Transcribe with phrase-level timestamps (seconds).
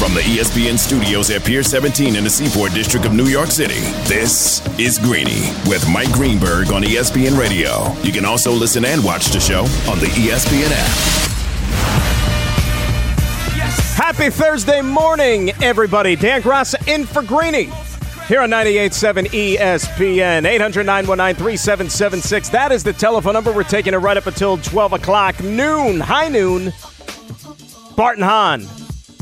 [0.00, 3.80] From the ESPN studios at Pier 17 in the Seaport District of New York City,
[4.08, 7.92] this is Greeny with Mike Greenberg on ESPN Radio.
[8.02, 9.60] You can also listen and watch the show
[9.90, 10.88] on the ESPN app.
[13.94, 16.16] Happy Thursday morning, everybody.
[16.16, 17.64] Dan Graca in for Greeny
[18.26, 19.26] here on 98.7
[19.58, 20.46] ESPN.
[20.46, 20.86] 800
[21.36, 23.52] 3776 That is the telephone number.
[23.52, 26.72] We're taking it right up until 12 o'clock noon, high noon.
[27.96, 28.66] Bart and Hahn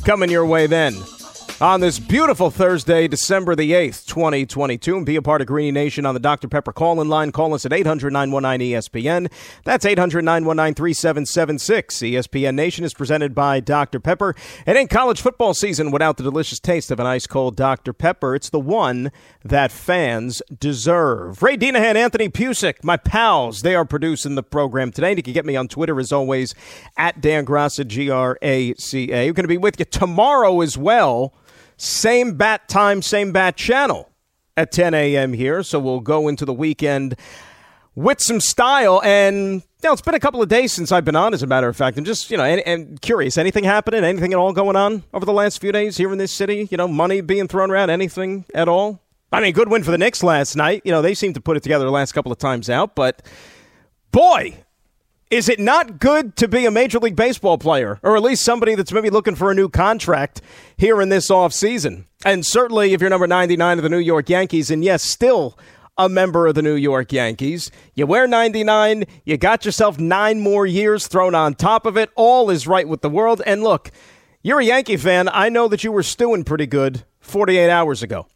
[0.09, 0.95] coming your way then
[1.61, 6.07] on this beautiful Thursday, December the 8th, 2022, and be a part of Greeny Nation
[6.07, 6.47] on the Dr.
[6.47, 7.33] Pepper call in line.
[7.33, 9.31] Call us at 800 919 ESPN.
[9.65, 11.97] That's 800 919 3776.
[11.97, 13.99] ESPN Nation is presented by Dr.
[13.99, 14.37] Pepper.
[14.67, 17.93] It ain't college football season without the delicious taste of an ice cold Dr.
[17.93, 18.37] Pepper.
[18.37, 19.11] It's the one
[19.45, 21.43] that fans deserve.
[21.43, 25.09] Ray Dinahan, Anthony Pusick, my pals, they are producing the program today.
[25.09, 26.55] And you can get me on Twitter as always
[26.97, 29.27] at Dan Graca, G R A C A.
[29.27, 31.35] We're going to be with you tomorrow as well.
[31.79, 34.11] Same bat time, same bat channel
[34.57, 35.33] at 10 a.m.
[35.33, 35.63] here.
[35.63, 37.17] So we'll go into the weekend
[37.95, 39.01] with some style.
[39.03, 41.69] And know, it's been a couple of days since I've been on, as a matter
[41.69, 41.97] of fact.
[41.99, 43.39] I'm just, you know, and, and, curious.
[43.39, 44.05] Anything happening?
[44.05, 46.69] Anything at all going on over the last few days here in this city?
[46.71, 47.91] You know, money being thrown around?
[47.91, 49.01] Anything at all?
[49.33, 50.83] I mean, good win for the Knicks last night.
[50.85, 53.23] You know, they seem to put it together the last couple of times out, but
[54.11, 54.65] boy,
[55.31, 58.75] is it not good to be a Major League Baseball player, or at least somebody
[58.75, 60.41] that's maybe looking for a new contract
[60.77, 62.07] here in this offseason?
[62.25, 65.59] And certainly if you're number 99 of the New York Yankees, and yes, still
[65.97, 70.67] a member of the New York Yankees, you wear 99, you got yourself nine more
[70.67, 72.11] years thrown on top of it.
[72.15, 73.43] All is right with the world.
[73.45, 73.91] And look,
[74.43, 75.29] you're a Yankee fan.
[75.29, 78.27] I know that you were stewing pretty good 48 hours ago.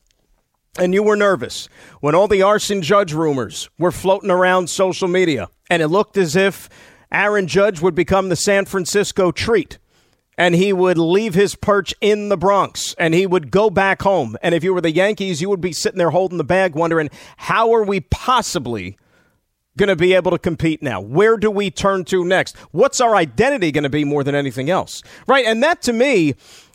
[0.78, 1.68] And you were nervous
[2.00, 6.34] when all the arson Judge rumors were floating around social media and it looked as
[6.34, 6.70] if
[7.12, 9.76] Aaron Judge would become the San Francisco treat
[10.38, 14.34] and he would leave his perch in the Bronx and he would go back home.
[14.42, 17.10] And if you were the Yankees, you would be sitting there holding the bag wondering,
[17.36, 18.96] how are we possibly
[19.76, 21.02] going to be able to compete now?
[21.02, 22.56] Where do we turn to next?
[22.72, 25.02] What's our identity going to be more than anything else?
[25.26, 25.44] Right?
[25.44, 26.34] And that to me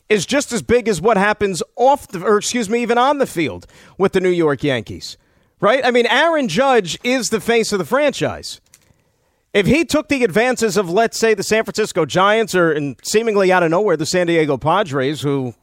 [0.09, 3.27] is just as big as what happens off the, or excuse me, even on the
[3.27, 5.17] field with the New York Yankees.
[5.59, 5.83] Right?
[5.83, 8.61] I mean, Aaron Judge is the face of the franchise.
[9.53, 13.51] If he took the advances of, let's say, the San Francisco Giants or and seemingly
[13.51, 15.55] out of nowhere, the San Diego Padres, who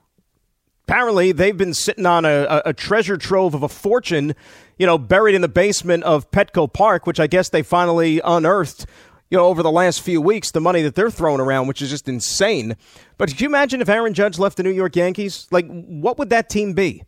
[0.87, 4.35] apparently they've been sitting on a, a, treasure trove of a fortune,
[4.79, 8.87] you know, buried in the basement of Petco Park, which I guess they finally unearthed,
[9.31, 11.91] you know, over the last few weeks, the money that they're throwing around, which is
[11.91, 12.77] just insane.
[13.19, 15.47] But could you imagine if Aaron Judge left the New York Yankees?
[15.51, 17.03] Like, what would that team be?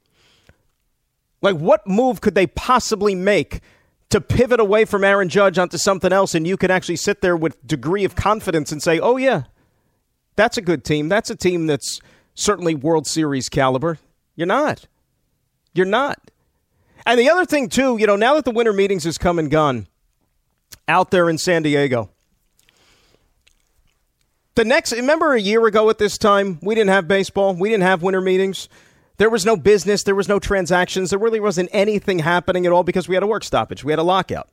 [1.42, 3.60] Like, what move could they possibly make
[4.10, 7.36] to pivot away from Aaron Judge onto something else, and you could actually sit there
[7.36, 9.44] with degree of confidence and say, "Oh yeah,
[10.36, 11.08] that's a good team.
[11.08, 12.00] That's a team that's
[12.34, 13.98] certainly World Series caliber."
[14.36, 14.86] You're not.
[15.74, 16.30] You're not.
[17.04, 19.50] And the other thing too, you know, now that the winter meetings has come and
[19.50, 19.86] gone
[20.88, 22.10] out there in San Diego.
[24.54, 27.54] The next, remember a year ago at this time, we didn't have baseball.
[27.54, 28.68] We didn't have winter meetings.
[29.18, 32.84] There was no business, there was no transactions, there really wasn't anything happening at all
[32.84, 34.50] because we had a work stoppage, we had a lockout.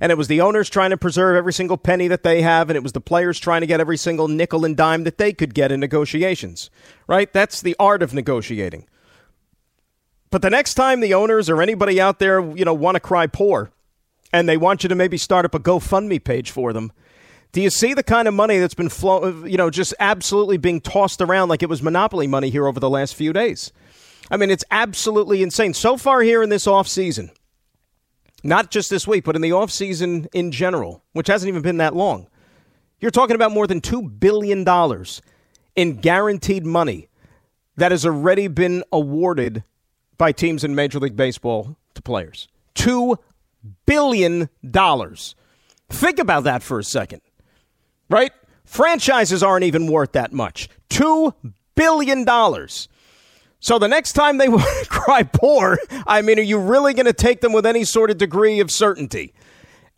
[0.00, 2.76] And it was the owners trying to preserve every single penny that they have, and
[2.76, 5.54] it was the players trying to get every single nickel and dime that they could
[5.54, 6.70] get in negotiations.
[7.06, 7.32] Right?
[7.32, 8.86] That's the art of negotiating.
[10.30, 13.26] But the next time the owners or anybody out there, you know, want to cry
[13.26, 13.70] poor,
[14.32, 16.92] and they want you to maybe start up a GoFundMe page for them,
[17.52, 20.80] do you see the kind of money that's been flow, you know, just absolutely being
[20.80, 23.72] tossed around like it was monopoly money here over the last few days?
[24.30, 25.74] I mean, it's absolutely insane.
[25.74, 27.30] So far here in this offseason,
[28.42, 31.94] not just this week, but in the offseason in general, which hasn't even been that
[31.94, 32.26] long,
[33.00, 34.66] you're talking about more than $2 billion
[35.76, 37.08] in guaranteed money
[37.76, 39.64] that has already been awarded
[40.16, 42.48] by teams in Major League Baseball to players.
[42.74, 43.18] $2
[43.86, 44.48] billion.
[44.68, 45.34] dollars.
[45.90, 47.20] Think about that for a second,
[48.08, 48.32] right?
[48.64, 50.68] Franchises aren't even worth that much.
[50.88, 51.34] $2
[51.74, 52.26] billion.
[53.60, 54.48] So the next time they
[54.88, 58.16] cry poor, I mean, are you really going to take them with any sort of
[58.18, 59.34] degree of certainty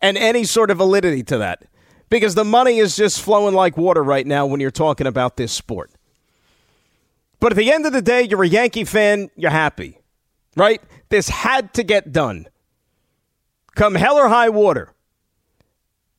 [0.01, 1.63] and any sort of validity to that?
[2.09, 5.51] Because the money is just flowing like water right now when you're talking about this
[5.51, 5.91] sport.
[7.39, 9.99] But at the end of the day, you're a Yankee fan, you're happy,
[10.55, 10.81] right?
[11.09, 12.47] This had to get done.
[13.75, 14.91] Come hell or high water.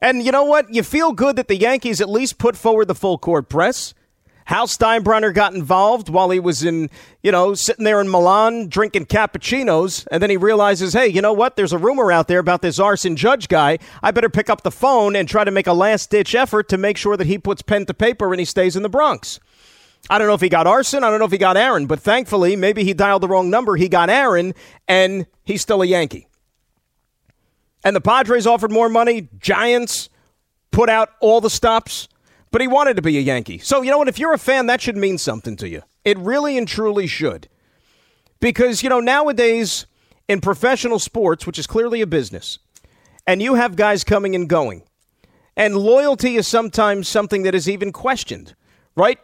[0.00, 0.72] And you know what?
[0.72, 3.94] You feel good that the Yankees at least put forward the full court press.
[4.44, 6.88] Hal Steinbrenner got involved while he was in,
[7.20, 11.32] you know, sitting there in Milan drinking cappuccinos, and then he realizes, hey, you know
[11.32, 11.56] what?
[11.56, 13.78] There's a rumor out there about this arson Judge guy.
[14.04, 16.78] I better pick up the phone and try to make a last ditch effort to
[16.78, 19.40] make sure that he puts pen to paper and he stays in the Bronx.
[20.08, 21.02] I don't know if he got Arson.
[21.02, 23.74] I don't know if he got Aaron, but thankfully, maybe he dialed the wrong number.
[23.74, 24.54] He got Aaron,
[24.86, 26.25] and he's still a Yankee.
[27.86, 29.28] And the Padres offered more money.
[29.38, 30.08] Giants
[30.72, 32.08] put out all the stops,
[32.50, 33.58] but he wanted to be a Yankee.
[33.58, 34.08] So, you know what?
[34.08, 35.82] If you're a fan, that should mean something to you.
[36.04, 37.48] It really and truly should.
[38.40, 39.86] Because, you know, nowadays
[40.26, 42.58] in professional sports, which is clearly a business,
[43.24, 44.82] and you have guys coming and going,
[45.56, 48.56] and loyalty is sometimes something that is even questioned,
[48.96, 49.20] right?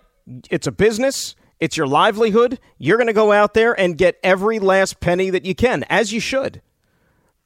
[0.51, 2.61] It's a business, it's your livelihood.
[2.79, 6.13] You're going to go out there and get every last penny that you can, as
[6.13, 6.63] you should.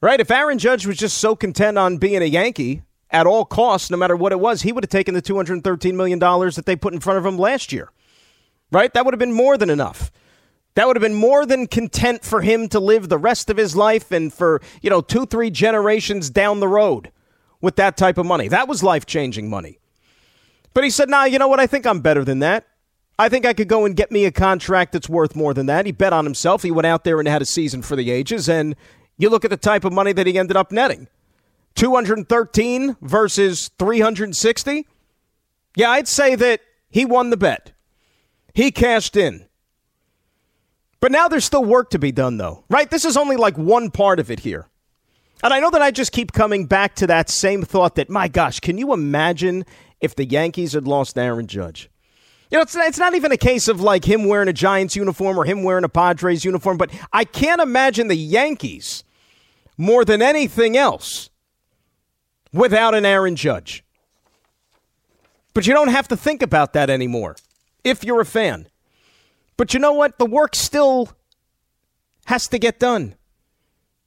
[0.01, 0.19] Right?
[0.19, 3.97] If Aaron Judge was just so content on being a Yankee at all costs, no
[3.97, 6.99] matter what it was, he would have taken the $213 million that they put in
[6.99, 7.91] front of him last year.
[8.71, 8.93] Right?
[8.93, 10.11] That would have been more than enough.
[10.75, 13.75] That would have been more than content for him to live the rest of his
[13.75, 17.11] life and for, you know, two, three generations down the road
[17.61, 18.47] with that type of money.
[18.47, 19.79] That was life changing money.
[20.75, 21.59] But he said, nah, you know what?
[21.59, 22.67] I think I'm better than that.
[23.17, 25.87] I think I could go and get me a contract that's worth more than that.
[25.87, 26.61] He bet on himself.
[26.61, 28.75] He went out there and had a season for the ages, and
[29.17, 31.07] you look at the type of money that he ended up netting
[31.75, 34.87] 213 versus 360.
[35.75, 37.73] Yeah, I'd say that he won the bet.
[38.53, 39.45] He cashed in.
[40.99, 42.89] But now there's still work to be done, though, right?
[42.89, 44.67] This is only like one part of it here.
[45.43, 48.27] And I know that I just keep coming back to that same thought that, my
[48.27, 49.63] gosh, can you imagine
[50.01, 51.91] if the Yankees had lost Aaron Judge?
[52.49, 55.37] You know, it's, it's not even a case of like him wearing a Giants uniform
[55.37, 59.03] or him wearing a Padres uniform, but I can't imagine the Yankees
[59.77, 61.29] more than anything else
[62.51, 63.83] without an Aaron Judge.
[65.53, 67.35] But you don't have to think about that anymore
[67.83, 68.67] if you're a fan.
[69.55, 70.19] But you know what?
[70.19, 71.09] The work still
[72.25, 73.15] has to get done.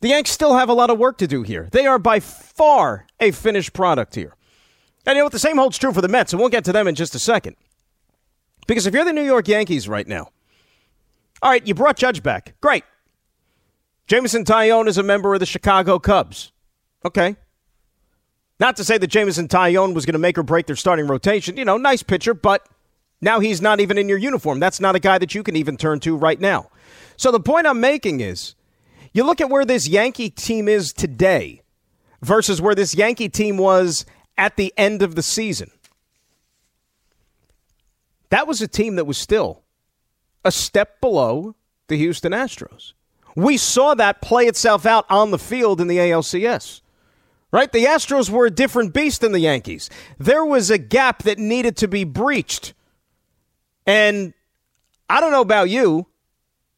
[0.00, 1.68] The Yanks still have a lot of work to do here.
[1.72, 4.34] They are by far a finished product here.
[5.06, 5.32] And you know what?
[5.32, 7.18] The same holds true for the Mets, and we'll get to them in just a
[7.18, 7.56] second.
[8.66, 10.30] Because if you're the New York Yankees right now,
[11.42, 12.54] all right, you brought Judge back.
[12.60, 12.84] Great.
[14.10, 16.50] Jameson Taillon is a member of the Chicago Cubs.
[17.04, 17.36] Okay.
[18.58, 21.56] Not to say that Jameson Taillon was going to make or break their starting rotation.
[21.56, 22.66] You know, nice pitcher, but
[23.20, 24.58] now he's not even in your uniform.
[24.58, 26.70] That's not a guy that you can even turn to right now.
[27.16, 28.56] So the point I'm making is
[29.12, 31.62] you look at where this Yankee team is today
[32.20, 34.04] versus where this Yankee team was
[34.36, 35.70] at the end of the season.
[38.30, 39.62] That was a team that was still
[40.44, 41.54] a step below
[41.86, 42.94] the Houston Astros.
[43.36, 46.80] We saw that play itself out on the field in the ALCS.
[47.52, 47.72] Right?
[47.72, 49.90] The Astros were a different beast than the Yankees.
[50.18, 52.74] There was a gap that needed to be breached.
[53.86, 54.34] And
[55.08, 56.06] I don't know about you,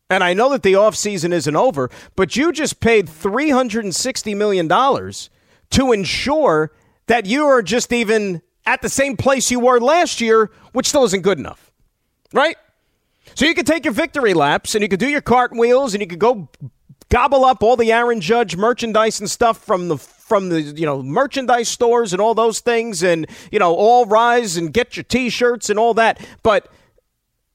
[0.08, 5.92] and I know that the offseason isn't over, but you just paid $360 million to
[5.92, 6.72] ensure
[7.06, 11.04] that you are just even at the same place you were last year, which still
[11.04, 11.70] isn't good enough.
[12.32, 12.56] Right?
[13.34, 16.06] So you could take your victory laps and you could do your cartwheels and you
[16.06, 16.48] could go
[17.08, 21.02] gobble up all the Aaron Judge merchandise and stuff from the from the you know
[21.02, 25.70] merchandise stores and all those things and you know all rise and get your t-shirts
[25.70, 26.20] and all that.
[26.42, 26.68] But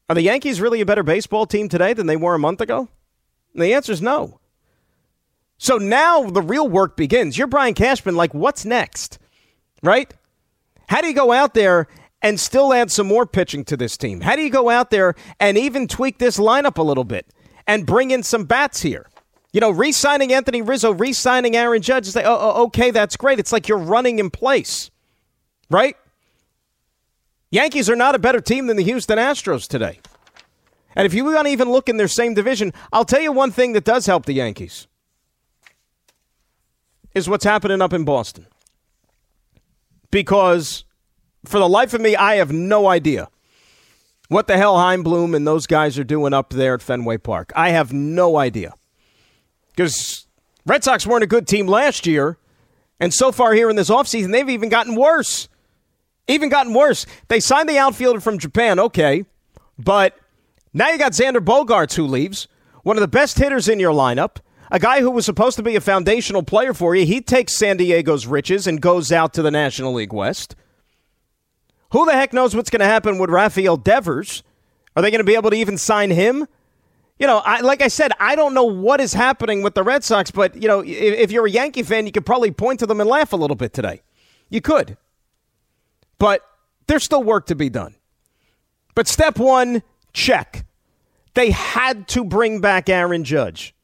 [0.09, 2.87] are the Yankees really a better baseball team today than they were a month ago?
[3.53, 4.39] And the answer is no.
[5.57, 7.37] So now the real work begins.
[7.37, 9.17] You're Brian Cashman like what's next?
[9.81, 10.13] Right?
[10.87, 11.87] How do you go out there
[12.21, 14.21] and still add some more pitching to this team?
[14.21, 17.27] How do you go out there and even tweak this lineup a little bit
[17.65, 19.07] and bring in some bats here?
[19.53, 22.91] You know, re signing Anthony Rizzo, re signing Aaron Judge, is like, oh, oh, okay,
[22.91, 23.39] that's great.
[23.39, 24.91] It's like you're running in place,
[25.69, 25.95] right?
[27.49, 29.99] Yankees are not a better team than the Houston Astros today.
[30.95, 33.51] And if you want to even look in their same division, I'll tell you one
[33.51, 34.87] thing that does help the Yankees
[37.13, 38.47] is what's happening up in Boston.
[40.11, 40.85] Because
[41.47, 43.29] for the life of me, I have no idea
[44.29, 47.51] what the hell Chaim Bloom and those guys are doing up there at Fenway Park.
[47.55, 48.73] I have no idea.
[49.69, 50.27] Because
[50.65, 52.37] Red Sox weren't a good team last year,
[52.99, 55.47] and so far here in this offseason, they've even gotten worse.
[56.27, 57.05] Even gotten worse.
[57.29, 59.23] They signed the outfielder from Japan, okay,
[59.79, 60.17] but
[60.73, 62.47] now you got Xander Bogaerts who leaves,
[62.83, 64.37] one of the best hitters in your lineup,
[64.71, 67.05] a guy who was supposed to be a foundational player for you.
[67.05, 70.55] He takes San Diego's riches and goes out to the National League West.
[71.91, 74.43] Who the heck knows what's going to happen with Rafael Devers?
[74.95, 76.47] Are they going to be able to even sign him?
[77.19, 80.03] You know, I, like I said, I don't know what is happening with the Red
[80.03, 82.85] Sox, but, you know, if, if you're a Yankee fan, you could probably point to
[82.85, 84.01] them and laugh a little bit today.
[84.49, 84.97] You could.
[86.19, 86.41] But
[86.87, 87.95] there's still work to be done.
[88.93, 90.65] But step one, check.
[91.33, 93.75] They had to bring back Aaron Judge.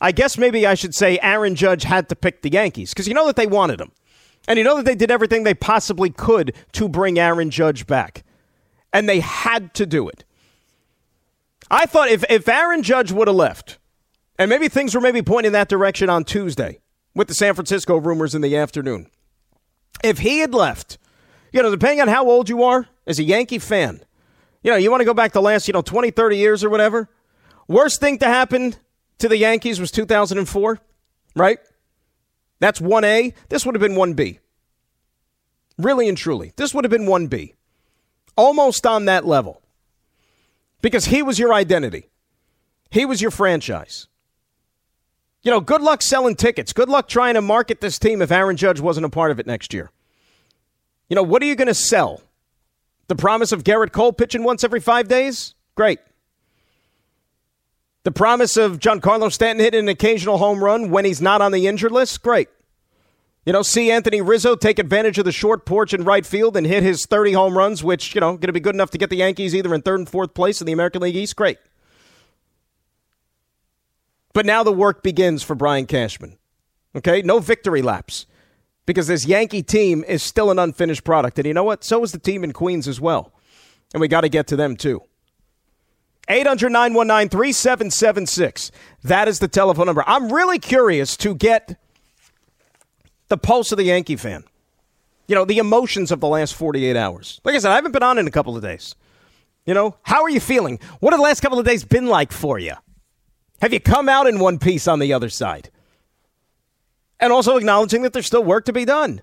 [0.00, 3.14] I guess maybe I should say Aaron Judge had to pick the Yankees because you
[3.14, 3.92] know that they wanted him.
[4.48, 8.24] And you know that they did everything they possibly could to bring Aaron Judge back.
[8.92, 10.24] And they had to do it.
[11.70, 13.78] I thought if, if Aaron Judge would have left,
[14.38, 16.80] and maybe things were maybe pointing that direction on Tuesday
[17.14, 19.08] with the San Francisco rumors in the afternoon.
[20.02, 20.98] If he had left,
[21.52, 24.00] you know, depending on how old you are as a Yankee fan,
[24.62, 26.70] you know, you want to go back the last, you know, 20, 30 years or
[26.70, 27.08] whatever.
[27.68, 28.74] Worst thing to happen
[29.18, 30.80] to the Yankees was 2004,
[31.36, 31.58] right?
[32.60, 33.34] That's 1A.
[33.48, 34.38] This would have been 1B.
[35.78, 36.52] Really and truly.
[36.56, 37.54] This would have been 1B.
[38.36, 39.62] Almost on that level.
[40.82, 42.08] Because he was your identity,
[42.90, 44.06] he was your franchise.
[45.42, 46.74] You know, good luck selling tickets.
[46.74, 49.46] Good luck trying to market this team if Aaron Judge wasn't a part of it
[49.46, 49.90] next year.
[51.08, 52.20] You know, what are you going to sell?
[53.08, 55.54] The promise of Gerrit Cole pitching once every five days?
[55.74, 55.98] Great.
[58.10, 61.68] The promise of Giancarlo Stanton hitting an occasional home run when he's not on the
[61.68, 62.20] injured list?
[62.22, 62.48] Great.
[63.46, 66.66] You know, see Anthony Rizzo take advantage of the short porch in right field and
[66.66, 69.10] hit his 30 home runs, which, you know, going to be good enough to get
[69.10, 71.36] the Yankees either in third and fourth place in the American League East?
[71.36, 71.58] Great.
[74.32, 76.36] But now the work begins for Brian Cashman.
[76.96, 77.22] Okay?
[77.22, 78.26] No victory laps
[78.86, 81.38] because this Yankee team is still an unfinished product.
[81.38, 81.84] And you know what?
[81.84, 83.32] So is the team in Queens as well.
[83.94, 85.00] And we got to get to them too.
[86.30, 88.70] 800 919 3776.
[89.02, 90.04] That is the telephone number.
[90.06, 91.76] I'm really curious to get
[93.28, 94.44] the pulse of the Yankee fan.
[95.26, 97.40] You know, the emotions of the last 48 hours.
[97.44, 98.94] Like I said, I haven't been on in a couple of days.
[99.66, 100.78] You know, how are you feeling?
[101.00, 102.74] What have the last couple of days been like for you?
[103.60, 105.70] Have you come out in one piece on the other side?
[107.18, 109.20] And also acknowledging that there's still work to be done.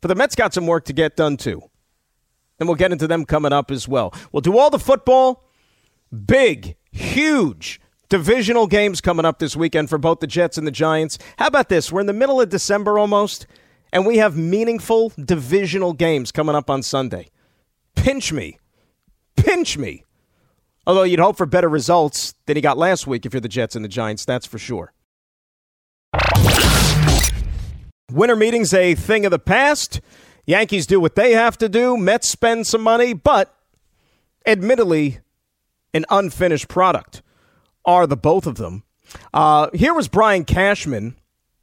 [0.00, 1.62] But the Mets got some work to get done too.
[2.58, 4.12] And we'll get into them coming up as well.
[4.32, 5.44] We'll do all the football.
[6.26, 11.18] Big, huge divisional games coming up this weekend for both the Jets and the Giants.
[11.38, 11.92] How about this?
[11.92, 13.46] We're in the middle of December almost,
[13.92, 17.28] and we have meaningful divisional games coming up on Sunday.
[17.94, 18.58] Pinch me.
[19.36, 20.04] Pinch me.
[20.86, 23.76] Although you'd hope for better results than he got last week if you're the Jets
[23.76, 24.92] and the Giants, that's for sure.
[28.10, 30.00] Winter meetings a thing of the past.
[30.48, 31.98] Yankees do what they have to do.
[31.98, 33.54] Mets spend some money, but
[34.46, 35.18] admittedly,
[35.92, 37.20] an unfinished product
[37.84, 38.82] are the both of them.
[39.34, 41.16] Uh, here was Brian Cashman,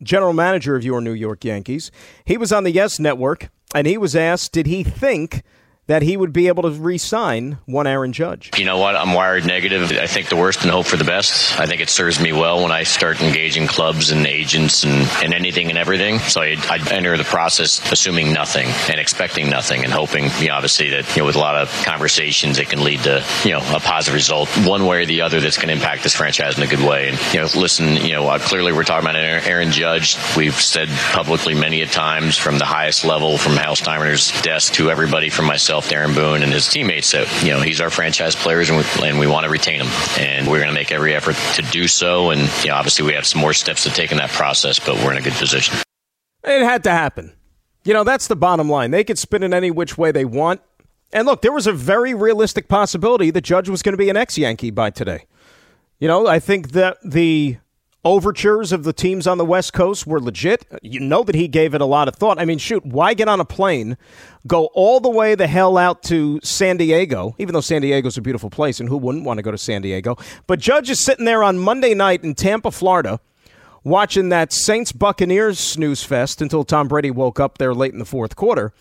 [0.04, 1.90] general manager of your New York Yankees.
[2.26, 5.42] He was on the Yes Network, and he was asked, did he think
[5.88, 8.50] that he would be able to re-sign one Aaron Judge.
[8.58, 8.96] You know what?
[8.96, 9.92] I'm wired negative.
[9.92, 11.60] I think the worst and hope for the best.
[11.60, 15.34] I think it serves me well when I start engaging clubs and agents and, and
[15.34, 16.18] anything and everything.
[16.20, 20.56] So I, I enter the process assuming nothing and expecting nothing and hoping, you know,
[20.56, 23.60] obviously that, you know, with a lot of conversations, it can lead to, you know,
[23.76, 26.64] a positive result one way or the other that's going to impact this franchise in
[26.64, 27.10] a good way.
[27.10, 30.18] And, you know, listen, you know, uh, clearly we're talking about Aaron Judge.
[30.36, 34.90] We've said publicly many a times from the highest level, from Hal Steinbrenner's desk to
[34.90, 38.36] everybody from myself myself, Aaron Boone, and his teammates that you know he's our franchise
[38.36, 41.14] players, and we, and we want to retain him, and we're going to make every
[41.14, 42.30] effort to do so.
[42.30, 44.96] And you know, obviously, we have some more steps to take in that process, but
[44.96, 45.76] we're in a good position.
[46.44, 47.34] It had to happen.
[47.84, 48.92] You know, that's the bottom line.
[48.92, 50.62] They could spin it any which way they want.
[51.12, 54.18] And look, there was a very realistic possibility that Judge was going to be an
[54.18, 55.26] ex Yankee by today.
[56.00, 57.58] You know, I think that the
[58.06, 60.66] overtures of the teams on the West Coast were legit.
[60.84, 62.40] You know that he gave it a lot of thought.
[62.40, 63.98] I mean, shoot, why get on a plane,
[64.48, 68.22] go all the way the hell out to San Diego, even though San Diego's a
[68.22, 70.16] beautiful place, and who wouldn't want to go to San Diego?
[70.46, 73.20] But Judge is sitting there on Monday night in Tampa, Florida,
[73.84, 78.06] watching that Saints Buccaneers snooze fest until Tom Brady woke up there late in the
[78.06, 78.72] fourth quarter.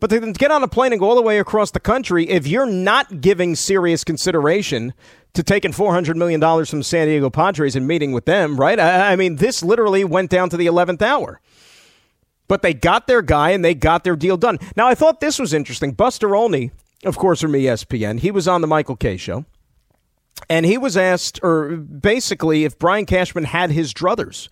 [0.00, 2.46] But to get on a plane and go all the way across the country, if
[2.46, 4.94] you're not giving serious consideration
[5.34, 8.78] to taking $400 million from San Diego Padres and meeting with them, right?
[8.78, 11.40] I, I mean, this literally went down to the 11th hour.
[12.46, 14.58] But they got their guy and they got their deal done.
[14.76, 15.92] Now, I thought this was interesting.
[15.92, 16.70] Buster Olney,
[17.04, 19.44] of course, from ESPN, he was on the Michael Kay show.
[20.48, 24.48] And he was asked, or basically, if Brian Cashman had his druthers,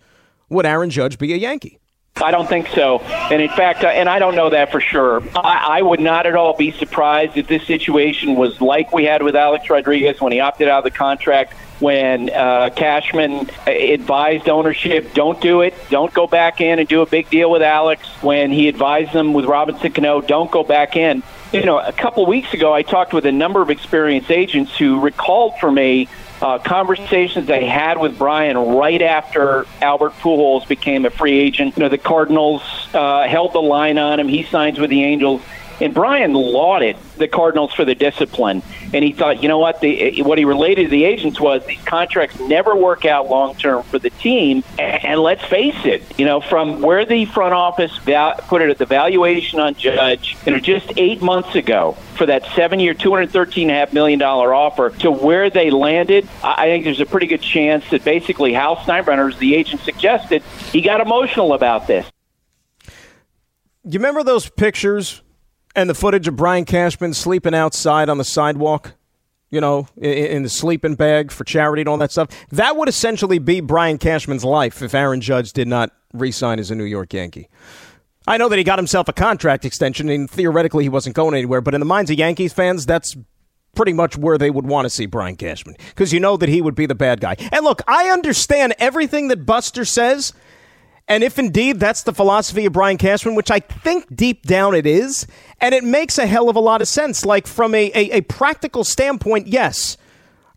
[0.49, 1.79] would Aaron Judge be a Yankee?
[2.21, 2.99] I don't think so.
[2.99, 5.23] And in fact, uh, and I don't know that for sure.
[5.35, 9.21] I, I would not at all be surprised if this situation was like we had
[9.21, 11.53] with Alex Rodriguez when he opted out of the contract.
[11.79, 17.05] When uh, Cashman advised ownership, don't do it, don't go back in and do a
[17.05, 18.07] big deal with Alex.
[18.23, 21.21] When he advised them with Robinson Cano, don't go back in.
[21.53, 24.75] You know, a couple of weeks ago, I talked with a number of experienced agents
[24.75, 26.09] who recalled for me
[26.41, 31.77] uh, conversations I had with Brian right after Albert Pujols became a free agent.
[31.77, 32.61] You know, the Cardinals
[32.93, 34.27] uh, held the line on him.
[34.27, 35.41] He signs with the Angels.
[35.79, 39.79] And Brian lauded the Cardinals for the discipline, and he thought, you know what?
[39.81, 43.55] The, eh, what he related to the agents was these contracts never work out long
[43.55, 44.63] term for the team.
[44.79, 48.77] And let's face it, you know, from where the front office val- put it at
[48.77, 53.93] the valuation on Judge, you know, just eight months ago for that hundred thirteen half
[53.93, 58.03] million dollar offer to where they landed, I think there's a pretty good chance that
[58.03, 60.41] basically Hal Steinbrenner, as the agent suggested,
[60.71, 62.05] he got emotional about this.
[63.83, 65.21] You remember those pictures
[65.77, 68.95] and the footage of Brian Cashman sleeping outside on the sidewalk?
[69.49, 72.27] You know, in, in the sleeping bag for charity and all that stuff.
[72.51, 76.75] That would essentially be Brian Cashman's life if Aaron Judge did not re-sign as a
[76.75, 77.47] New York Yankee.
[78.27, 81.61] I know that he got himself a contract extension, and theoretically he wasn't going anywhere.
[81.61, 83.15] But in the minds of Yankees fans, that's
[83.73, 86.61] pretty much where they would want to see Brian Cashman because you know that he
[86.61, 87.35] would be the bad guy.
[87.53, 90.33] And look, I understand everything that Buster says
[91.07, 94.85] and if indeed that's the philosophy of Brian Cashman, which I think deep down it
[94.85, 95.25] is,
[95.61, 98.21] and it makes a hell of a lot of sense, like from a, a, a
[98.21, 99.97] practical standpoint, yes.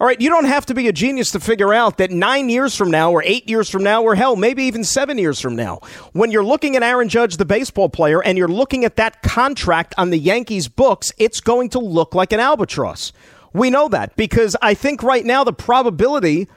[0.00, 2.74] All right, you don't have to be a genius to figure out that nine years
[2.74, 5.80] from now, or eight years from now, or hell, maybe even seven years from now,
[6.14, 9.94] when you're looking at Aaron Judge, the baseball player, and you're looking at that contract
[9.98, 13.12] on the Yankees' books, it's going to look like an albatross.
[13.52, 16.48] We know that because I think right now the probability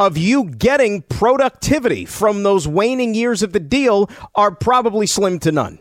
[0.00, 5.52] of you getting productivity from those waning years of the deal are probably slim to
[5.52, 5.78] none.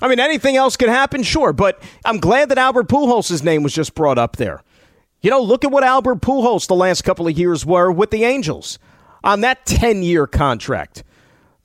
[0.00, 3.74] I mean, anything else could happen, sure, but I'm glad that Albert Pujols' name was
[3.74, 4.62] just brought up there.
[5.20, 8.22] You know, look at what Albert Pujols the last couple of years were with the
[8.22, 8.78] Angels
[9.24, 11.02] on that 10 year contract.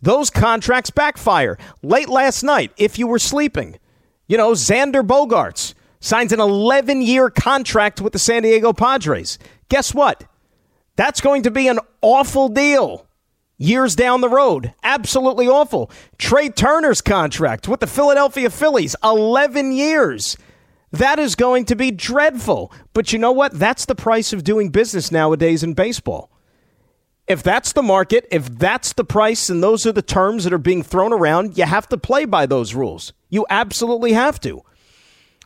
[0.01, 1.59] Those contracts backfire.
[1.83, 3.77] Late last night, if you were sleeping,
[4.27, 9.38] you know, Xander Bogaerts signs an 11 year contract with the San Diego Padres.
[9.69, 10.25] Guess what?
[10.95, 13.07] That's going to be an awful deal
[13.57, 14.73] years down the road.
[14.83, 15.89] Absolutely awful.
[16.17, 20.38] Trea Turner's contract with the Philadelphia Phillies, 11 years.
[20.91, 22.71] That is going to be dreadful.
[22.93, 23.53] But you know what?
[23.53, 26.29] That's the price of doing business nowadays in baseball.
[27.25, 30.57] If that's the market, if that's the price, and those are the terms that are
[30.57, 33.13] being thrown around, you have to play by those rules.
[33.29, 34.62] You absolutely have to.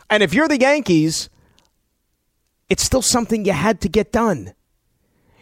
[0.09, 1.29] And if you're the Yankees,
[2.67, 4.53] it's still something you had to get done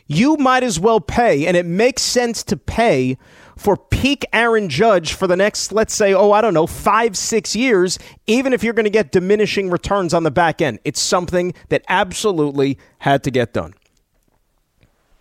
[0.07, 3.17] you might as well pay, and it makes sense to pay
[3.57, 7.55] for peak Aaron Judge for the next, let's say, oh, I don't know, five, six
[7.55, 10.79] years, even if you're going to get diminishing returns on the back end.
[10.83, 13.73] It's something that absolutely had to get done.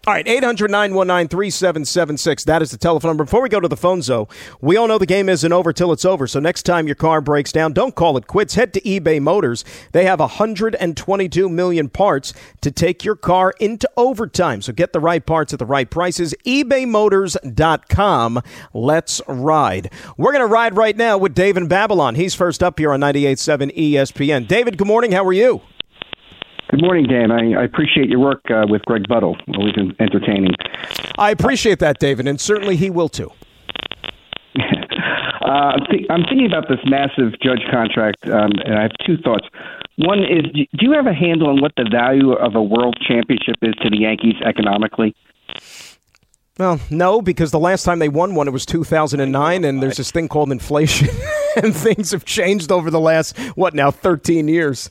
[0.07, 2.45] All right, 800 919 3776.
[2.45, 3.25] That is the telephone number.
[3.25, 4.29] Before we go to the phone, though,
[4.61, 6.27] we all know the game isn't over till it's over.
[6.27, 8.55] So next time your car breaks down, don't call it quits.
[8.55, 9.64] Head to eBay Motors.
[9.93, 14.61] They have 122 million parts to take your car into overtime.
[14.61, 16.35] So get the right parts at the right prices.
[16.45, 18.43] ebaymotors.com.
[18.75, 19.90] Let's ride.
[20.19, 22.14] We're going to ride right now with Dave in Babylon.
[22.17, 24.47] He's first up here on 98.7 ESPN.
[24.47, 25.12] David, good morning.
[25.12, 25.62] How are you?
[26.70, 27.31] Good morning, Dan.
[27.31, 29.37] I, I appreciate your work uh, with Greg Buttle.
[29.55, 30.53] Always entertaining.
[31.18, 33.31] I appreciate that, David, and certainly he will too.
[34.59, 39.18] uh, I'm, th- I'm, thinking about this massive judge contract, um, and I have two
[39.18, 39.46] thoughts.
[39.96, 43.57] One is, do you have a handle on what the value of a world championship
[43.62, 45.14] is to the Yankees economically?
[46.59, 50.11] Well, no, because the last time they won one, it was 2009, and there's this
[50.11, 51.09] thing called inflation,
[51.62, 54.88] and things have changed over the last, what now, 13 years.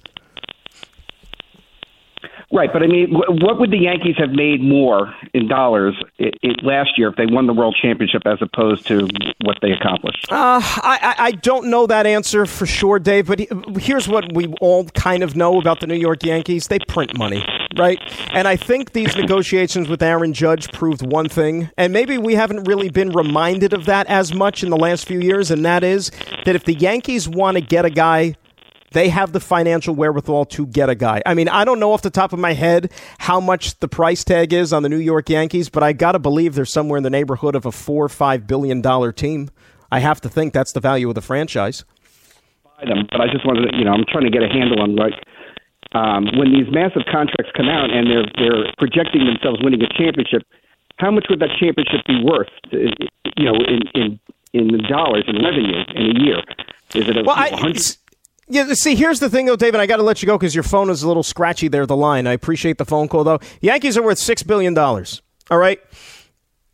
[2.54, 6.64] Right, but I mean, what would the Yankees have made more in dollars it, it,
[6.64, 9.08] last year if they won the World Championship as opposed to
[9.44, 10.32] what they accomplished?
[10.32, 13.26] Uh, I, I don't know that answer for sure, Dave.
[13.26, 13.40] But
[13.82, 17.44] here's what we all kind of know about the New York Yankees: they print money,
[17.76, 17.98] right?
[18.34, 22.66] And I think these negotiations with Aaron Judge proved one thing, and maybe we haven't
[22.66, 26.12] really been reminded of that as much in the last few years, and that is
[26.46, 28.36] that if the Yankees want to get a guy
[28.94, 31.22] they have the financial wherewithal to get a guy.
[31.26, 34.24] I mean, I don't know off the top of my head how much the price
[34.24, 37.04] tag is on the New York Yankees, but I got to believe they're somewhere in
[37.04, 39.50] the neighborhood of a four or five billion dollar team.
[39.92, 41.84] I have to think that's the value of the franchise.
[42.86, 44.96] Them, but I just wanted to, you know, I'm trying to get a handle on
[44.96, 45.14] like
[45.94, 50.44] um, when these massive contracts come out and they're they're projecting themselves winning a championship.
[50.98, 52.50] How much would that championship be worth?
[52.72, 54.20] You know, in in
[54.54, 56.40] in dollars in revenue in a year?
[56.94, 57.82] Is it a well, you know, I,
[58.48, 59.80] yeah, see, here's the thing, though, David.
[59.80, 61.96] I got to let you go because your phone is a little scratchy there, the
[61.96, 62.28] line.
[62.28, 63.40] I appreciate the phone call, though.
[63.62, 64.78] Yankees are worth $6 billion.
[64.78, 65.80] All right?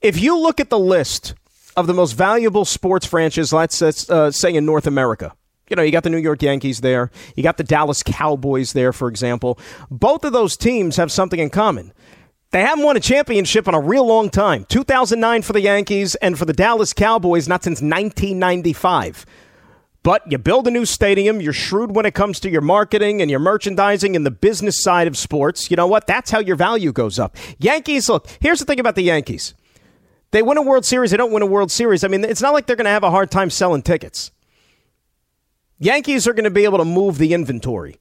[0.01, 1.35] If you look at the list
[1.75, 5.33] of the most valuable sports franchises, let's uh, say in North America,
[5.69, 7.11] you know, you got the New York Yankees there.
[7.35, 9.59] You got the Dallas Cowboys there, for example.
[9.91, 11.93] Both of those teams have something in common.
[12.51, 14.65] They haven't won a championship in a real long time.
[14.69, 19.25] 2009 for the Yankees and for the Dallas Cowboys, not since 1995.
[20.01, 23.29] But you build a new stadium, you're shrewd when it comes to your marketing and
[23.29, 25.69] your merchandising and the business side of sports.
[25.69, 26.07] You know what?
[26.07, 27.35] That's how your value goes up.
[27.57, 29.53] Yankees, look, here's the thing about the Yankees.
[30.31, 32.03] They win a World Series, they don't win a World Series.
[32.03, 34.31] I mean, it's not like they're going to have a hard time selling tickets.
[35.79, 37.97] Yankees are going to be able to move the inventory.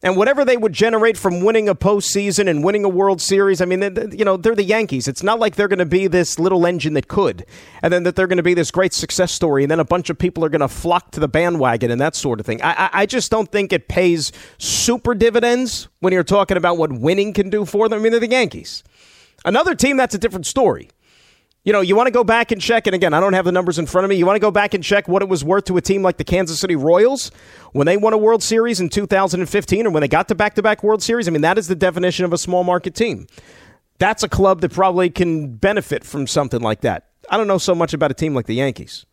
[0.00, 3.64] And whatever they would generate from winning a postseason and winning a World Series, I
[3.64, 5.08] mean, they, you know, they're the Yankees.
[5.08, 7.44] It's not like they're going to be this little engine that could,
[7.82, 10.08] and then that they're going to be this great success story, and then a bunch
[10.08, 12.62] of people are going to flock to the bandwagon and that sort of thing.
[12.62, 17.32] I, I just don't think it pays super dividends when you're talking about what winning
[17.32, 17.98] can do for them.
[17.98, 18.84] I mean, they're the Yankees.
[19.44, 20.90] Another team that's a different story.
[21.68, 23.52] You know, you want to go back and check, and again, I don't have the
[23.52, 24.16] numbers in front of me.
[24.16, 26.16] You want to go back and check what it was worth to a team like
[26.16, 27.30] the Kansas City Royals
[27.72, 30.62] when they won a World Series in 2015 or when they got to back to
[30.62, 31.28] back World Series.
[31.28, 33.26] I mean, that is the definition of a small market team.
[33.98, 37.08] That's a club that probably can benefit from something like that.
[37.28, 39.04] I don't know so much about a team like the Yankees.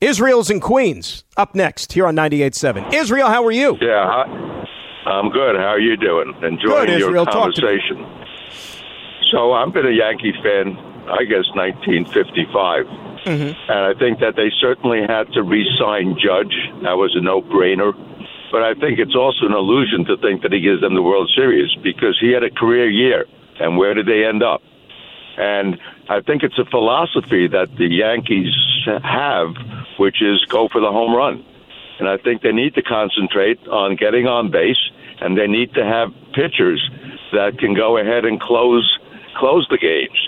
[0.00, 2.94] Israel's in Queens up next here on 98.7.
[2.94, 3.76] Israel, how are you?
[3.82, 4.06] Yeah,
[5.04, 5.54] I'm good.
[5.54, 6.32] How are you doing?
[6.42, 7.26] Enjoying good, your Israel.
[7.26, 8.06] conversation.
[9.30, 10.76] So I've been a Yankee fan,
[11.08, 12.86] I guess, 1955.
[13.26, 13.70] Mm-hmm.
[13.70, 16.54] And I think that they certainly had to re sign Judge.
[16.82, 17.92] That was a no brainer.
[18.50, 21.30] But I think it's also an illusion to think that he gives them the World
[21.36, 23.26] Series because he had a career year.
[23.60, 24.62] And where did they end up?
[25.36, 28.54] And I think it's a philosophy that the Yankees
[28.86, 29.54] have,
[29.98, 31.44] which is go for the home run.
[31.98, 34.80] And I think they need to concentrate on getting on base,
[35.20, 36.80] and they need to have pitchers
[37.32, 38.98] that can go ahead and close
[39.38, 40.18] close the games.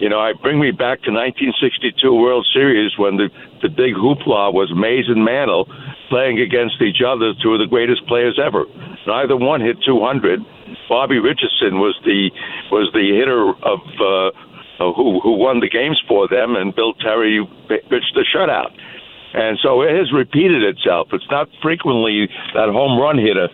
[0.00, 3.28] You know, I bring me back to 1962 World Series when the
[3.60, 5.68] the big hoopla was Mays and Mantle
[6.08, 8.64] playing against each other, two of the greatest players ever.
[9.06, 10.40] Neither one hit 200.
[10.88, 12.30] Bobby Richardson was the
[12.72, 14.32] was the hitter of uh,
[14.96, 18.72] who who won the games for them, and Bill Terry pitched the shutout.
[19.32, 21.08] And so it has repeated itself.
[21.12, 23.48] It's not frequently that home run hitter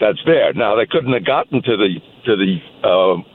[0.00, 0.52] that's there.
[0.52, 3.31] Now they couldn't have gotten to the to the uh,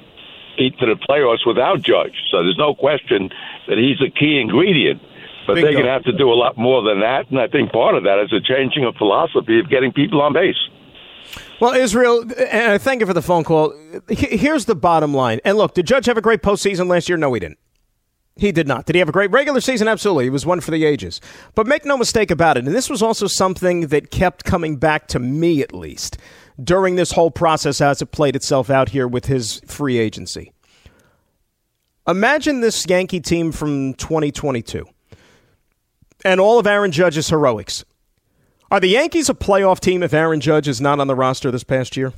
[0.58, 2.15] to the playoffs without Judge.
[2.32, 3.30] So there's no question
[3.67, 5.02] that he's a key ingredient.
[5.46, 5.67] But Bingo.
[5.67, 7.30] they're going to have to do a lot more than that.
[7.30, 10.34] And I think part of that is a changing of philosophy of getting people on
[10.34, 10.58] base.
[11.60, 13.74] Well, Israel, and I thank you for the phone call.
[14.10, 15.39] Here's the bottom line.
[15.46, 17.17] And look, did Judge have a great postseason last year?
[17.17, 17.60] No, he didn't.
[18.36, 18.86] He did not.
[18.86, 19.88] Did he have a great regular season?
[19.88, 20.26] Absolutely.
[20.26, 21.20] He was one for the ages.
[21.56, 25.08] But make no mistake about it, and this was also something that kept coming back
[25.08, 26.17] to me at least
[26.62, 30.52] during this whole process as it played itself out here with his free agency.
[32.08, 34.86] Imagine this Yankee team from 2022
[36.24, 37.84] and all of Aaron Judge's heroics.
[38.72, 41.63] Are the Yankees a playoff team if Aaron Judge is not on the roster this
[41.63, 42.13] past year?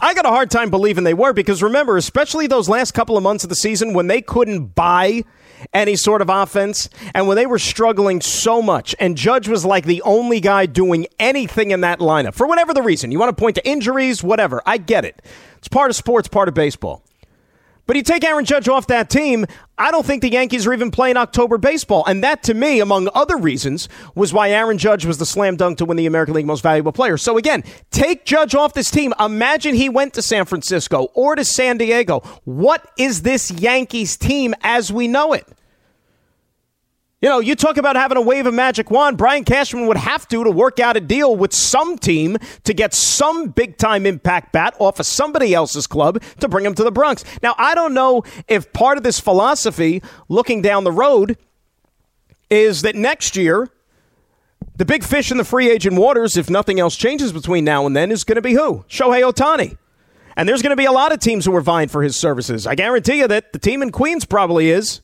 [0.00, 3.22] I got a hard time believing they were because remember, especially those last couple of
[3.22, 5.24] months of the season when they couldn't buy
[5.72, 9.84] any sort of offense and when they were struggling so much and Judge was like
[9.84, 13.10] the only guy doing anything in that lineup for whatever the reason.
[13.10, 14.62] You want to point to injuries, whatever.
[14.66, 15.22] I get it.
[15.58, 17.02] It's part of sports, part of baseball.
[17.88, 19.46] But you take Aaron Judge off that team,
[19.78, 22.04] I don't think the Yankees are even playing October baseball.
[22.06, 25.78] And that, to me, among other reasons, was why Aaron Judge was the slam dunk
[25.78, 27.16] to win the American League Most Valuable Player.
[27.16, 29.14] So, again, take Judge off this team.
[29.18, 32.20] Imagine he went to San Francisco or to San Diego.
[32.44, 35.48] What is this Yankees team as we know it?
[37.20, 39.18] You know, you talk about having a wave of magic wand.
[39.18, 42.94] Brian Cashman would have to to work out a deal with some team to get
[42.94, 46.92] some big time impact bat off of somebody else's club to bring him to the
[46.92, 47.24] Bronx.
[47.42, 51.36] Now, I don't know if part of this philosophy, looking down the road,
[52.50, 53.68] is that next year
[54.76, 57.96] the big fish in the free agent waters, if nothing else changes between now and
[57.96, 58.84] then, is going to be who?
[58.88, 59.76] Shohei Ohtani.
[60.36, 62.64] And there's going to be a lot of teams who are vying for his services.
[62.64, 65.00] I guarantee you that the team in Queens probably is.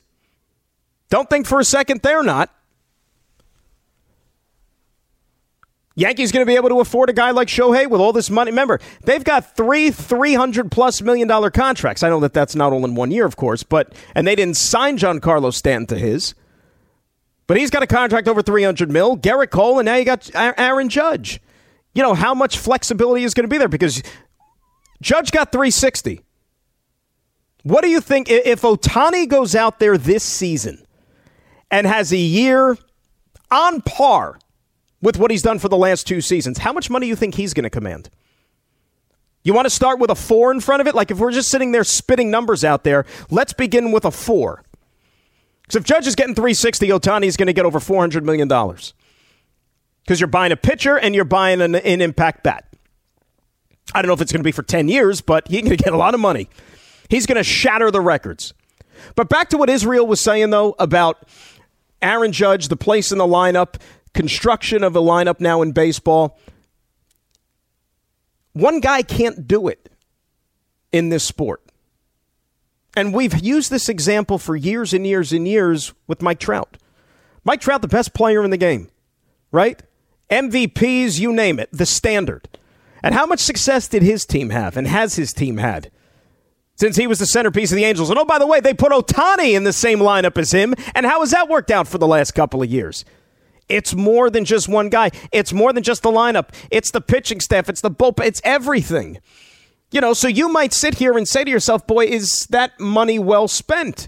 [1.09, 2.51] Don't think for a second they're not.
[5.97, 8.51] Yankees going to be able to afford a guy like Shohei with all this money.
[8.51, 12.03] Remember, they've got three 300 plus million dollar contracts.
[12.03, 14.57] I know that that's not all in one year, of course, but and they didn't
[14.57, 16.35] sign Giancarlo Stanton to his.
[17.47, 20.89] But he's got a contract over 300 mil, Gerrit Cole, and now you got Aaron
[20.89, 21.39] Judge.
[21.93, 24.03] You know, how much flexibility is going to be there because
[25.01, 26.21] Judge got 360.
[27.63, 30.84] What do you think if Ohtani goes out there this season
[31.71, 32.77] and has a year
[33.51, 34.39] on par
[35.01, 37.35] with what he's done for the last two seasons, how much money do you think
[37.35, 38.09] he's going to command?
[39.43, 40.95] You want to start with a four in front of it?
[40.95, 44.63] Like if we're just sitting there spitting numbers out there, let's begin with a four.
[45.61, 48.47] Because if Judge is getting 360, Ohtani is going to get over $400 million.
[48.47, 52.65] Because you're buying a pitcher and you're buying an, an impact bat.
[53.93, 55.83] I don't know if it's going to be for 10 years, but he's going to
[55.83, 56.49] get a lot of money.
[57.09, 58.53] He's going to shatter the records.
[59.15, 61.27] But back to what Israel was saying, though, about
[62.05, 63.81] Aaron Judge, the place in the lineup,
[64.13, 66.37] construction of a lineup now in baseball.
[68.53, 69.89] One guy can't do it
[70.91, 71.61] in this sport.
[72.95, 76.77] And we've used this example for years and years and years with Mike Trout.
[77.43, 78.89] Mike Trout, the best player in the game,
[79.51, 79.81] right?
[80.29, 82.47] MVPs, you name it, the standard.
[83.03, 85.91] And how much success did his team have and has his team had
[86.75, 88.09] since he was the centerpiece of the Angels?
[88.09, 90.73] And oh, by the way, they put Ohtani in the same lineup as him.
[90.93, 93.05] And how has that worked out for the last couple of years?
[93.67, 95.11] It's more than just one guy.
[95.31, 96.49] It's more than just the lineup.
[96.69, 97.67] It's the pitching staff.
[97.69, 98.25] It's the bullpen.
[98.25, 99.19] It's everything.
[99.91, 103.17] You know, so you might sit here and say to yourself, boy, is that money
[103.17, 104.07] well spent?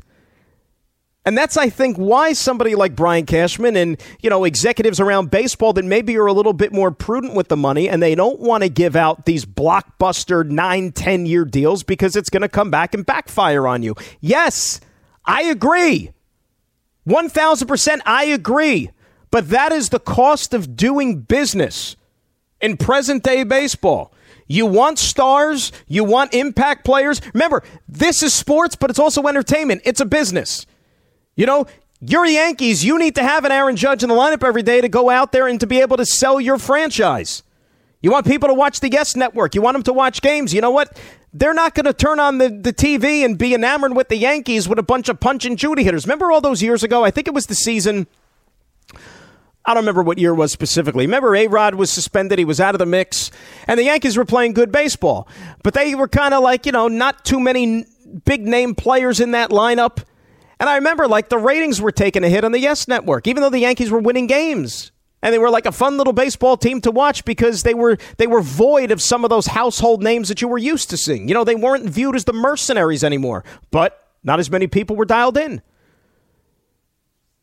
[1.28, 5.74] And that's, I think, why somebody like Brian Cashman and, you know, executives around baseball
[5.74, 8.64] that maybe are a little bit more prudent with the money and they don't want
[8.64, 12.94] to give out these blockbuster nine, 10 year deals because it's going to come back
[12.94, 13.94] and backfire on you.
[14.22, 14.80] Yes,
[15.26, 16.14] I agree.
[17.06, 18.92] 1000% I agree.
[19.30, 21.98] But that is the cost of doing business
[22.62, 24.14] in present day baseball.
[24.48, 27.20] You want stars, you want impact players.
[27.34, 29.82] Remember, this is sports, but it's also entertainment.
[29.84, 30.66] It's a business.
[31.38, 31.68] You know,
[32.02, 32.84] you're Yankees.
[32.84, 35.32] You need to have an Aaron Judge in the lineup every day to go out
[35.32, 37.44] there and to be able to sell your franchise.
[38.02, 39.56] You want people to watch the Yes Network.
[39.56, 40.54] You want them to watch games.
[40.54, 41.00] You know what?
[41.34, 44.68] They're not going to turn on the, the TV and be enamored with the Yankees
[44.68, 46.06] with a bunch of punch and Judy hitters.
[46.06, 47.04] Remember all those years ago?
[47.04, 48.08] I think it was the season.
[49.66, 51.06] I don't remember what year was specifically.
[51.06, 52.40] Remember, A Rod was suspended.
[52.40, 53.30] He was out of the mix.
[53.68, 55.28] And the Yankees were playing good baseball.
[55.62, 57.86] But they were kind of like, you know, not too many
[58.26, 60.04] big name players in that lineup.
[60.60, 63.42] And I remember, like, the ratings were taking a hit on the Yes Network, even
[63.42, 64.92] though the Yankees were winning games.
[65.22, 68.28] And they were like a fun little baseball team to watch because they were they
[68.28, 71.28] were void of some of those household names that you were used to seeing.
[71.28, 75.06] You know, they weren't viewed as the mercenaries anymore, but not as many people were
[75.06, 75.62] dialed in.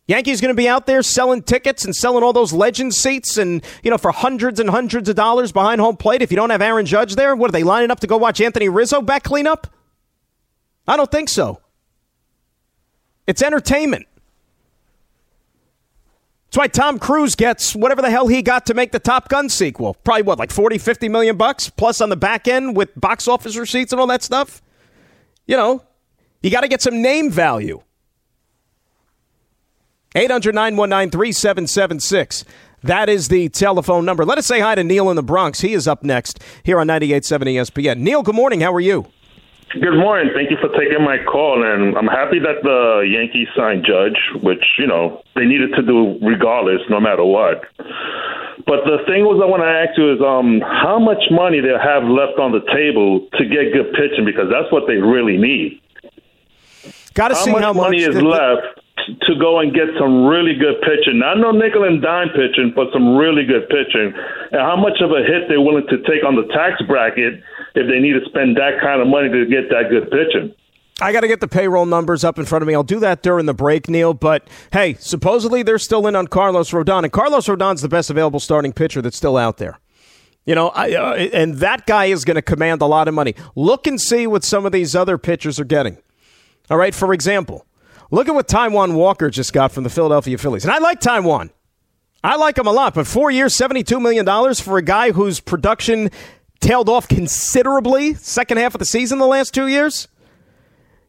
[0.06, 3.64] Yankees going to be out there selling tickets and selling all those legend seats and,
[3.82, 6.20] you know, for hundreds and hundreds of dollars behind home plate.
[6.20, 8.40] If you don't have Aaron Judge there, what are they lining up to go watch
[8.40, 9.66] Anthony Rizzo back cleanup?
[10.86, 11.60] I don't think so.
[13.26, 14.06] It's entertainment.
[16.46, 19.48] That's why Tom Cruise gets whatever the hell he got to make the Top Gun
[19.48, 19.94] sequel.
[20.04, 23.56] Probably what, like 40, 50 million bucks plus on the back end with box office
[23.56, 24.62] receipts and all that stuff?
[25.46, 25.82] You know,
[26.42, 27.82] you got to get some name value.
[30.14, 32.44] 800 919 3776.
[32.84, 34.24] That is the telephone number.
[34.24, 35.60] Let us say hi to Neil in the Bronx.
[35.62, 37.98] He is up next here on 98.7 ESPN.
[37.98, 38.60] Neil, good morning.
[38.60, 39.06] How are you?
[39.72, 40.30] Good morning.
[40.34, 44.62] Thank you for taking my call, and I'm happy that the Yankees signed Judge, which
[44.78, 47.64] you know they needed to do regardless, no matter what.
[48.66, 51.74] But the thing was, I want to ask you is, um, how much money they
[51.74, 55.82] have left on the table to get good pitching because that's what they really need.
[57.14, 58.80] Got to see much how much money is the- left
[59.26, 61.18] to go and get some really good pitching.
[61.18, 64.14] Not no nickel and dime pitching, but some really good pitching.
[64.52, 67.42] And how much of a hit they're willing to take on the tax bracket
[67.74, 70.54] if they need to spend that kind of money to get that good pitching.
[71.00, 72.74] I got to get the payroll numbers up in front of me.
[72.74, 74.14] I'll do that during the break, Neil.
[74.14, 78.38] But hey, supposedly they're still in on Carlos Rodon, and Carlos Rodon's the best available
[78.38, 79.78] starting pitcher that's still out there.
[80.46, 83.34] You know, I, uh, and that guy is going to command a lot of money.
[83.56, 85.98] Look and see what some of these other pitchers are getting.
[86.70, 87.66] All right, for example,
[88.10, 91.50] look at what Taijuan Walker just got from the Philadelphia Phillies, and I like Taijuan.
[92.22, 95.40] I like him a lot, but four years, seventy-two million dollars for a guy whose
[95.40, 96.10] production
[96.64, 100.08] tailed off considerably second half of the season the last two years.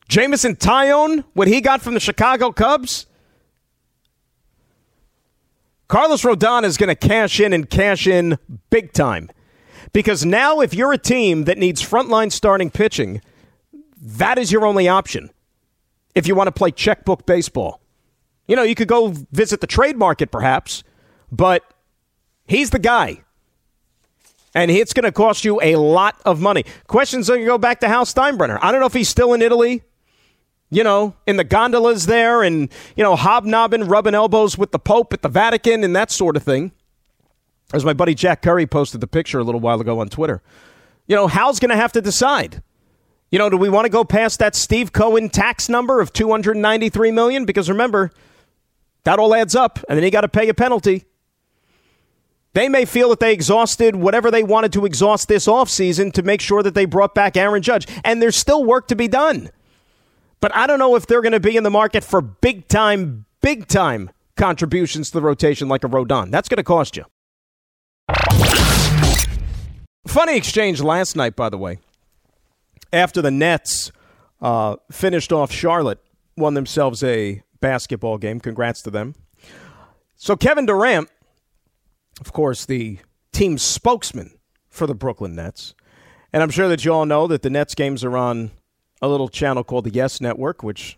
[0.10, 3.06] Jameson Taillon, what he got from the Chicago Cubs.
[5.88, 8.38] Carlos Rodon is going to cash in and cash in
[8.70, 9.30] big time.
[9.94, 13.22] Because now, if you're a team that needs frontline starting pitching,
[14.02, 15.30] that is your only option.
[16.16, 17.82] If you want to play checkbook baseball,
[18.46, 20.84] you know, you could go visit the trade market perhaps,
[21.32, 21.64] but
[22.46, 23.22] he's the guy
[24.56, 26.66] and it's going to cost you a lot of money.
[26.88, 28.58] Questions are going to go back to Hal Steinbrenner.
[28.62, 29.84] I don't know if he's still in Italy,
[30.72, 35.14] you know, in the gondolas there and, you know, hobnobbing, rubbing elbows with the Pope
[35.14, 36.72] at the Vatican and that sort of thing.
[37.74, 40.42] As my buddy Jack Curry posted the picture a little while ago on Twitter.
[41.08, 42.64] You know, Hal's going to have to decide.
[43.32, 47.12] You know, do we want to go past that Steve Cohen tax number of 293
[47.12, 48.12] million because remember,
[49.04, 51.06] that all adds up and then you got to pay a penalty.
[52.56, 56.40] They may feel that they exhausted whatever they wanted to exhaust this offseason to make
[56.40, 57.86] sure that they brought back Aaron Judge.
[58.06, 59.50] And there's still work to be done.
[60.40, 63.26] But I don't know if they're going to be in the market for big time,
[63.42, 66.32] big time contributions to the rotation like a Rodon.
[66.32, 67.04] That's going to cost you.
[70.08, 71.80] Funny exchange last night, by the way.
[72.94, 73.92] After the Nets
[74.42, 76.00] uh, finished off Charlotte,
[76.38, 78.40] won themselves a basketball game.
[78.40, 79.14] Congrats to them.
[80.16, 81.10] So Kevin Durant,
[82.20, 83.00] of course, the
[83.32, 84.38] team spokesman
[84.70, 85.74] for the Brooklyn Nets,
[86.32, 88.52] and I'm sure that you all know that the Nets games are on
[89.02, 90.98] a little channel called the Yes Network, which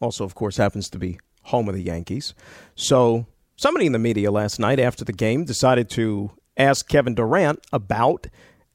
[0.00, 2.34] also, of course, happens to be home of the Yankees.
[2.74, 7.64] So somebody in the media last night after the game decided to ask Kevin Durant
[7.72, 8.26] about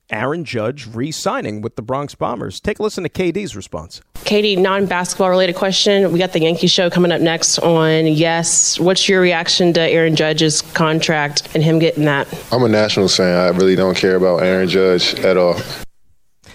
[0.09, 2.59] Aaron Judge re signing with the Bronx Bombers.
[2.59, 4.01] Take a listen to KD's response.
[4.15, 6.11] KD, non basketball related question.
[6.11, 8.79] We got the Yankee show coming up next on Yes.
[8.79, 12.27] What's your reaction to Aaron Judge's contract and him getting that?
[12.51, 13.37] I'm a Nationals fan.
[13.37, 15.55] I really don't care about Aaron Judge at all.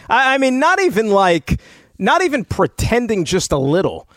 [0.08, 1.60] I, I mean, not even like,
[1.98, 4.08] not even pretending just a little.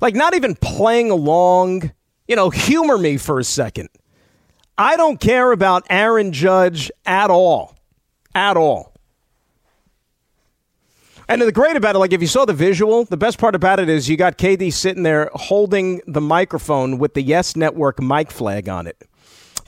[0.00, 1.92] Like, not even playing along.
[2.28, 3.88] You know, humor me for a second.
[4.78, 7.74] I don't care about Aaron Judge at all.
[8.34, 8.94] At all.
[11.28, 13.80] And the great about it, like if you saw the visual, the best part about
[13.80, 18.30] it is you got KD sitting there holding the microphone with the Yes Network mic
[18.30, 19.02] flag on it.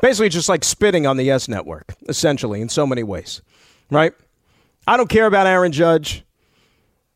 [0.01, 3.41] Basically, just like spitting on the Yes Network, essentially, in so many ways.
[3.91, 4.13] Right?
[4.87, 6.25] I don't care about Aaron Judge.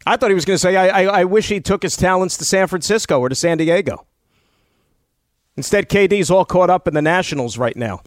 [0.07, 2.39] I thought he was going to say, I, I, I wish he took his talents
[2.39, 4.07] to San Francisco or to San Diego.
[5.57, 8.01] Instead, KD's all caught up in the Nationals right now.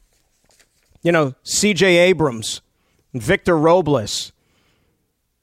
[1.04, 2.62] You know, CJ Abrams,
[3.14, 4.32] Victor Robles,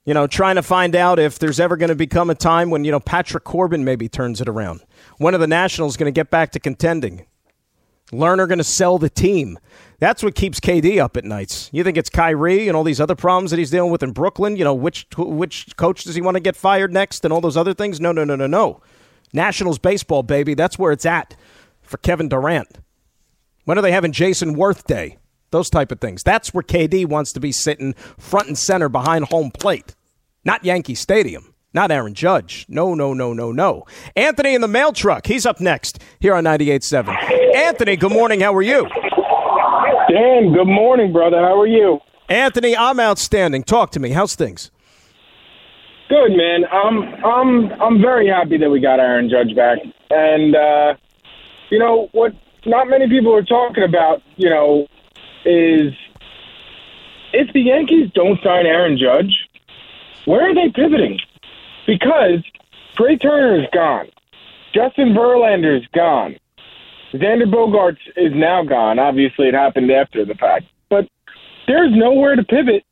[0.04, 2.84] you know, trying to find out if there's ever going to become a time when,
[2.84, 4.80] you know, Patrick Corbin maybe turns it around.
[5.18, 7.26] When are the Nationals going to get back to contending?
[8.10, 9.58] Lerner going to sell the team.
[10.00, 11.70] That's what keeps KD up at nights.
[11.72, 14.56] You think it's Kyrie and all these other problems that he's dealing with in Brooklyn?
[14.56, 17.56] You know, which which coach does he want to get fired next and all those
[17.56, 18.00] other things?
[18.00, 18.80] No, no, no, no, no.
[19.32, 20.54] Nationals baseball, baby.
[20.54, 21.36] That's where it's at
[21.90, 22.78] for Kevin Durant?
[23.64, 25.18] When are they having Jayson Werth Day?
[25.50, 26.22] Those type of things.
[26.22, 29.94] That's where KD wants to be sitting front and center behind home plate,
[30.44, 31.54] not Yankee Stadium.
[31.72, 32.66] Not Aaron Judge.
[32.68, 33.84] No, no, no, no, no.
[34.16, 35.28] Anthony in the mail truck.
[35.28, 37.54] He's up next here on 98.7.
[37.54, 38.40] Anthony, good morning.
[38.40, 38.88] How are you?
[40.08, 41.38] Dan, good morning, brother.
[41.38, 42.00] How are you?
[42.28, 43.62] Anthony, I'm outstanding.
[43.62, 44.10] Talk to me.
[44.10, 44.72] How's things?
[46.08, 46.64] Good, man.
[46.72, 49.78] I'm I'm I'm very happy that we got Aaron Judge back.
[50.10, 50.94] And uh
[51.70, 52.32] you know what?
[52.66, 54.20] Not many people are talking about.
[54.36, 54.88] You know,
[55.44, 55.92] is
[57.32, 59.48] if the Yankees don't sign Aaron Judge,
[60.24, 61.18] where are they pivoting?
[61.86, 62.44] Because
[62.96, 64.08] Trea Turner is gone,
[64.74, 66.36] Justin Verlander is gone,
[67.12, 68.98] Xander Bogaerts is now gone.
[68.98, 71.08] Obviously, it happened after the fact, but
[71.66, 72.84] there's nowhere to pivot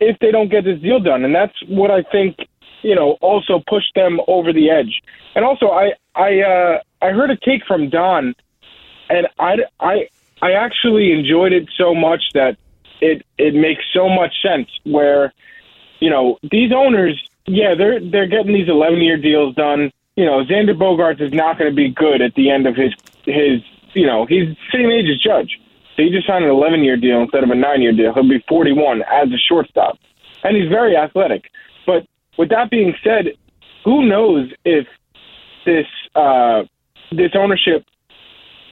[0.00, 2.36] if they don't get this deal done, and that's what I think.
[2.84, 5.02] You know, also pushed them over the edge.
[5.36, 8.34] And also, I I uh, I heard a take from Don,
[9.08, 10.08] and I, I,
[10.42, 12.56] I actually enjoyed it so much that
[13.00, 14.68] it it makes so much sense.
[14.84, 15.32] Where,
[16.00, 19.92] you know, these owners, yeah, they're they're getting these eleven year deals done.
[20.16, 22.92] You know, Xander Bogaerts is not going to be good at the end of his
[23.24, 23.62] his.
[23.94, 25.60] You know, he's same age as Judge.
[25.96, 28.14] So he just signed an 11 year deal instead of a nine year deal.
[28.14, 29.98] He'll be 41 as a shortstop.
[30.42, 31.50] And he's very athletic.
[31.86, 32.06] But
[32.38, 33.32] with that being said,
[33.84, 34.86] who knows if
[35.66, 36.62] this uh,
[37.10, 37.84] this ownership,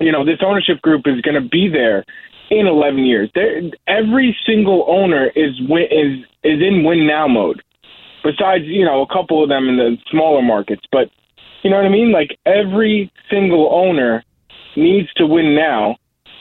[0.01, 2.05] you know, this ownership group is going to be there
[2.51, 3.31] in 11 years.
[3.35, 7.63] They're, every single owner is win, is is in win now mode.
[8.25, 11.11] Besides, you know, a couple of them in the smaller markets, but
[11.63, 12.13] you know what I mean.
[12.13, 14.25] Like every single owner
[14.77, 15.97] needs to win now,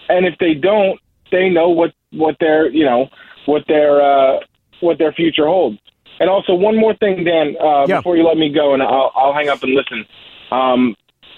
[0.07, 0.99] and if they don't,
[1.31, 3.07] they know what what their you know
[3.45, 4.39] what their uh,
[4.81, 5.79] what their future holds.
[6.19, 7.97] And also, one more thing, Dan, uh, yeah.
[7.97, 10.05] before you let me go, and I'll, I'll hang up and listen.
[10.51, 10.95] Um,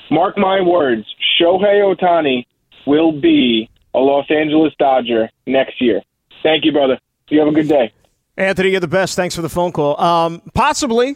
[0.09, 1.05] mark my words,
[1.39, 2.45] Shohei Ohtani
[2.85, 6.01] will be a Los Angeles Dodger next year.
[6.43, 6.99] Thank you, brother.
[7.29, 7.93] You have a good day.
[8.37, 9.15] Anthony, you're the best.
[9.15, 9.99] Thanks for the phone call.
[10.01, 11.15] Um, possibly,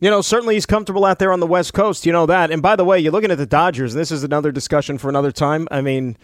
[0.00, 2.06] you know, certainly he's comfortable out there on the West Coast.
[2.06, 2.50] You know that.
[2.50, 3.94] And by the way, you're looking at the Dodgers.
[3.94, 5.66] This is another discussion for another time.
[5.70, 6.16] I mean,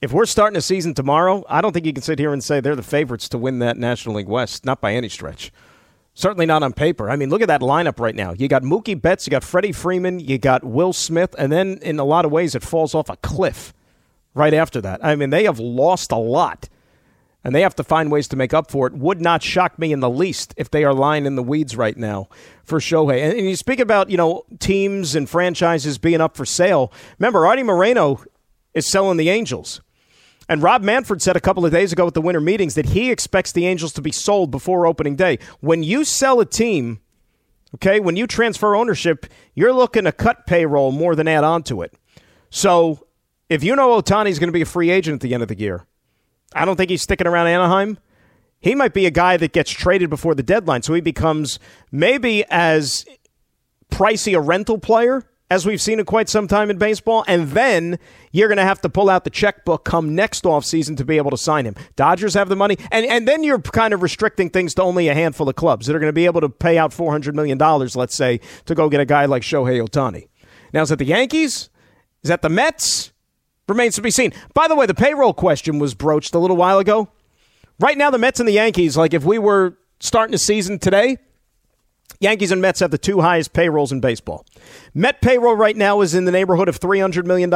[0.00, 2.60] if we're starting a season tomorrow, I don't think you can sit here and say
[2.60, 4.64] they're the favorites to win that National League West.
[4.64, 5.52] Not by any stretch.
[6.14, 7.08] Certainly not on paper.
[7.08, 8.32] I mean, look at that lineup right now.
[8.32, 11.98] You got Mookie Betts, you got Freddie Freeman, you got Will Smith, and then in
[11.98, 13.72] a lot of ways it falls off a cliff
[14.34, 15.04] right after that.
[15.04, 16.68] I mean, they have lost a lot,
[17.42, 18.92] and they have to find ways to make up for it.
[18.92, 21.96] Would not shock me in the least if they are lying in the weeds right
[21.96, 22.28] now
[22.62, 23.22] for Shohei.
[23.22, 26.92] And, and you speak about, you know, teams and franchises being up for sale.
[27.18, 28.22] Remember, Arte Moreno
[28.74, 29.80] is selling the Angels.
[30.48, 33.10] And Rob Manfred said a couple of days ago at the winter meetings that he
[33.10, 35.38] expects the Angels to be sold before opening day.
[35.60, 37.00] When you sell a team,
[37.76, 41.82] okay, when you transfer ownership, you're looking to cut payroll more than add on to
[41.82, 41.94] it.
[42.50, 43.06] So
[43.48, 45.58] if you know Ohtani's going to be a free agent at the end of the
[45.58, 45.86] year,
[46.54, 47.98] I don't think he's sticking around Anaheim.
[48.60, 51.58] He might be a guy that gets traded before the deadline, so he becomes
[51.90, 53.04] maybe as
[53.90, 57.98] pricey a rental player as we've seen in quite some time in baseball, and then
[58.32, 61.30] you're going to have to pull out the checkbook come next offseason to be able
[61.30, 61.74] to sign him.
[61.94, 65.14] Dodgers have the money, and, and then you're kind of restricting things to only a
[65.14, 68.16] handful of clubs that are going to be able to pay out $400 million, let's
[68.16, 70.28] say, to go get a guy like Shohei Ohtani.
[70.72, 71.68] Now, is that the Yankees?
[72.22, 73.12] Is that the Mets?
[73.68, 74.32] Remains to be seen.
[74.54, 77.10] By the way, the payroll question was broached a little while ago.
[77.78, 81.18] Right now, the Mets and the Yankees, like if we were starting a season today,
[82.20, 84.46] Yankees and Mets have the two highest payrolls in baseball.
[84.94, 87.50] Met payroll right now is in the neighborhood of $300 million.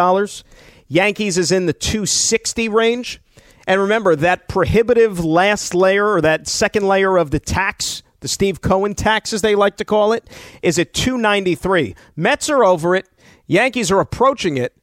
[0.89, 3.21] Yankees is in the 260 range.
[3.67, 8.61] And remember, that prohibitive last layer or that second layer of the tax, the Steve
[8.61, 10.29] Cohen tax, as they like to call it,
[10.63, 11.95] is at 293.
[12.15, 13.09] Mets are over it.
[13.47, 14.77] Yankees are approaching it.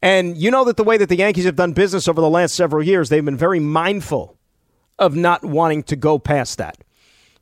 [0.00, 2.54] And you know that the way that the Yankees have done business over the last
[2.54, 4.38] several years, they've been very mindful
[4.98, 6.78] of not wanting to go past that.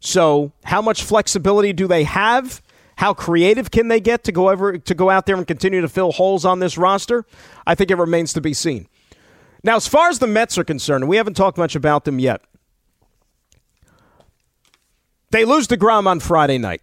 [0.01, 2.63] So, how much flexibility do they have?
[2.97, 5.89] How creative can they get to go over to go out there and continue to
[5.89, 7.25] fill holes on this roster?
[7.67, 8.89] I think it remains to be seen.
[9.63, 12.41] Now, as far as the Mets are concerned, we haven't talked much about them yet.
[15.31, 16.83] They lose DeGrom on Friday night.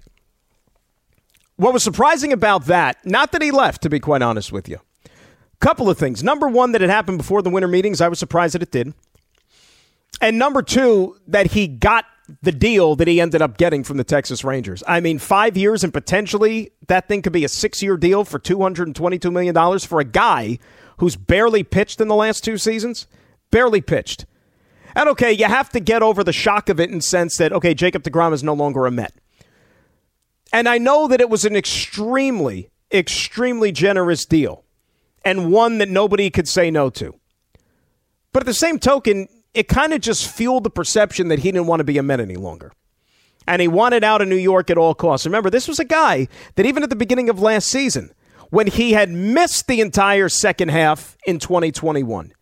[1.55, 4.79] What was surprising about that, not that he left, to be quite honest with you.
[5.59, 6.23] Couple of things.
[6.23, 8.01] Number one, that it happened before the winter meetings.
[8.01, 8.93] I was surprised that it did.
[10.19, 12.05] And number two, that he got
[12.41, 14.83] the deal that he ended up getting from the Texas Rangers.
[14.87, 18.39] I mean, five years and potentially that thing could be a six year deal for
[18.39, 20.59] $222 million for a guy
[20.97, 23.07] who's barely pitched in the last two seasons.
[23.51, 24.25] Barely pitched.
[24.95, 27.73] And okay, you have to get over the shock of it in sense that, okay,
[27.73, 29.13] Jacob DeGrom is no longer a Met.
[30.51, 34.63] And I know that it was an extremely, extremely generous deal
[35.25, 37.15] and one that nobody could say no to.
[38.31, 41.67] But at the same token, it kind of just fueled the perception that he didn't
[41.67, 42.71] want to be a Met any longer.
[43.47, 45.25] And he wanted out of New York at all costs.
[45.25, 48.11] Remember, this was a guy that even at the beginning of last season,
[48.49, 52.33] when he had missed the entire second half in 2021,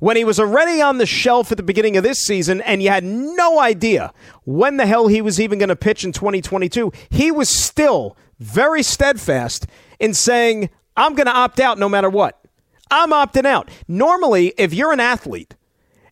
[0.00, 2.88] when he was already on the shelf at the beginning of this season and you
[2.88, 4.12] had no idea
[4.44, 8.82] when the hell he was even going to pitch in 2022, he was still very
[8.82, 9.66] steadfast
[9.98, 12.42] in saying, I'm going to opt out no matter what.
[12.90, 13.70] I'm opting out.
[13.86, 15.54] Normally, if you're an athlete,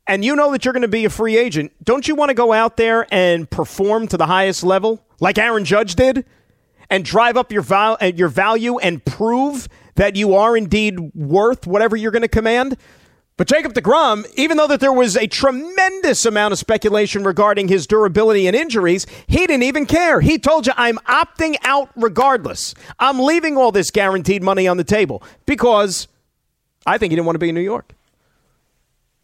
[0.08, 2.34] and you know that you're going to be a free agent, don't you want to
[2.34, 6.24] go out there and perform to the highest level like Aaron Judge did
[6.90, 11.66] and drive up your, val- uh, your value and prove that you are indeed worth
[11.66, 12.78] whatever you're going to command?
[13.36, 17.86] But Jacob DeGrom, even though that there was a tremendous amount of speculation regarding his
[17.86, 20.20] durability and injuries, he didn't even care.
[20.20, 22.74] He told you, I'm opting out regardless.
[22.98, 26.08] I'm leaving all this guaranteed money on the table because
[26.84, 27.94] I think he didn't want to be in New York.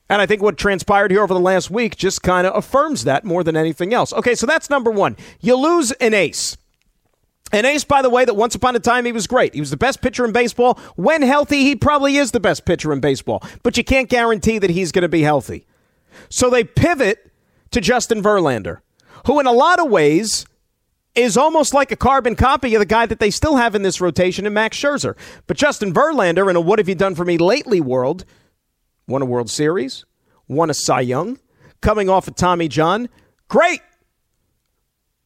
[0.09, 3.25] And I think what transpired here over the last week just kind of affirms that
[3.25, 4.13] more than anything else.
[4.13, 5.17] Okay, so that's number one.
[5.41, 6.57] You lose an ace.
[7.53, 9.55] An ace, by the way, that once upon a time he was great.
[9.55, 10.79] He was the best pitcher in baseball.
[10.97, 14.71] When healthy, he probably is the best pitcher in baseball, but you can't guarantee that
[14.71, 15.67] he's going to be healthy.
[16.29, 17.31] So they pivot
[17.71, 18.81] to Justin Verlander,
[19.27, 20.47] who, in a lot of ways,
[21.15, 24.01] is almost like a carbon copy of the guy that they still have in this
[24.01, 25.17] rotation in Max Scherzer.
[25.47, 28.25] But Justin Verlander, in a What Have You Done For Me Lately world,
[29.07, 30.05] won a World Series,
[30.49, 31.39] won a Cy Young,
[31.81, 33.09] coming off of Tommy John.
[33.49, 33.81] Great.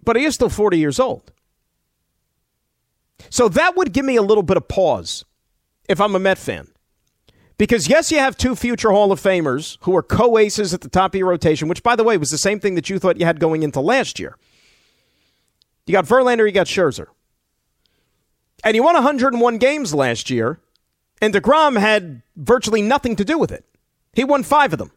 [0.03, 1.33] But he is still 40 years old.
[3.31, 5.25] So that would give me a little bit of pause
[5.89, 6.69] if I'm a Met fan.
[7.59, 10.89] Because, yes, you have two future Hall of Famers who are co aces at the
[10.89, 13.19] top of your rotation, which, by the way, was the same thing that you thought
[13.19, 14.37] you had going into last year.
[15.87, 17.07] You got Verlander, you got Scherzer.
[18.63, 20.61] And you won 101 games last year,
[21.21, 23.65] and DeGrom had virtually nothing to do with it.
[24.19, 24.91] He won five of them.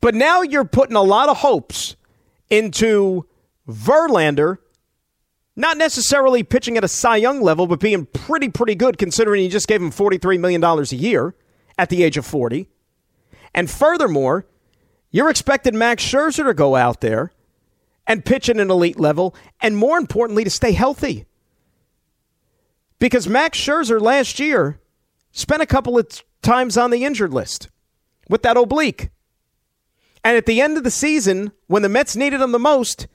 [0.00, 1.94] But now you're putting a lot of hopes
[2.50, 3.26] into
[3.68, 4.58] Verlander,
[5.54, 9.48] not necessarily pitching at a Cy Young level, but being pretty, pretty good considering you
[9.48, 11.36] just gave him $43 million a year
[11.78, 12.66] at the age of 40.
[13.54, 14.44] And furthermore,
[15.12, 17.30] you're expecting Max Scherzer to go out there
[18.04, 21.26] and pitch at an elite level, and more importantly, to stay healthy.
[22.98, 24.80] Because Max Scherzer last year
[25.32, 27.68] spent a couple of times on the injured list
[28.28, 29.10] with that oblique.
[30.24, 33.06] And at the end of the season, when the Mets needed him the most,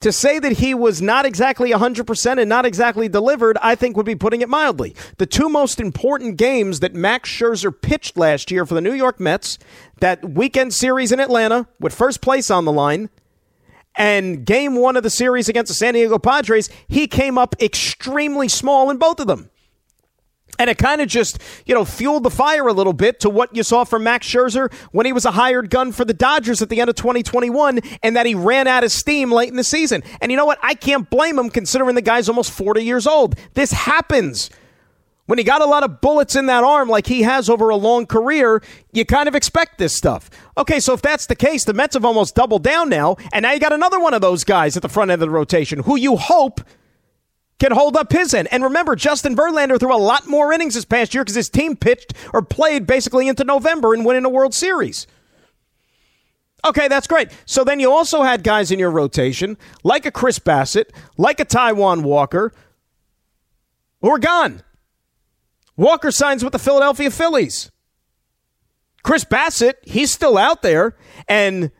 [0.00, 4.04] to say that he was not exactly 100% and not exactly delivered, I think would
[4.04, 4.96] be putting it mildly.
[5.18, 9.20] The two most important games that Max Scherzer pitched last year for the New York
[9.20, 9.58] Mets,
[10.00, 13.10] that weekend series in Atlanta with first place on the line,
[13.94, 18.48] and game one of the series against the San Diego Padres, he came up extremely
[18.48, 19.50] small in both of them.
[20.62, 23.52] And it kind of just, you know, fueled the fire a little bit to what
[23.56, 26.68] you saw from Max Scherzer when he was a hired gun for the Dodgers at
[26.68, 30.04] the end of 2021 and that he ran out of steam late in the season.
[30.20, 30.60] And you know what?
[30.62, 33.34] I can't blame him considering the guy's almost 40 years old.
[33.54, 34.50] This happens.
[35.26, 37.76] When he got a lot of bullets in that arm like he has over a
[37.76, 40.30] long career, you kind of expect this stuff.
[40.56, 43.50] Okay, so if that's the case, the Mets have almost doubled down now, and now
[43.50, 45.96] you got another one of those guys at the front end of the rotation who
[45.96, 46.60] you hope–
[47.62, 48.48] can hold up his end.
[48.50, 51.76] And remember, Justin Verlander threw a lot more innings this past year because his team
[51.76, 55.06] pitched or played basically into November and winning a World Series.
[56.64, 57.28] Okay, that's great.
[57.46, 61.44] So then you also had guys in your rotation, like a Chris Bassitt, like a
[61.44, 62.52] Taijuan Walker,
[64.00, 64.62] who are gone.
[65.76, 67.70] Walker signs with the Philadelphia Phillies.
[69.04, 70.96] Chris Bassitt, he's still out there.
[71.28, 71.70] And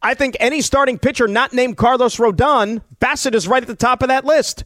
[0.00, 4.02] I think any starting pitcher not named Carlos Rodon, Bassitt is right at the top
[4.02, 4.64] of that list.